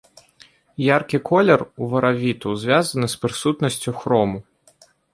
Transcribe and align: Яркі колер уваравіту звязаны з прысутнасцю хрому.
Яркі 0.85 1.19
колер 1.29 1.59
уваравіту 1.87 2.57
звязаны 2.65 3.13
з 3.15 3.23
прысутнасцю 3.27 3.91
хрому. 4.03 4.47